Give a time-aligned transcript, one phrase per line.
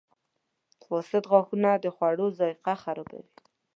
[0.85, 3.23] •فاسد غاښونه د خوړو ذایقه خرابوي.